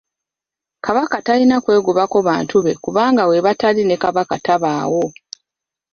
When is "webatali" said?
3.31-3.81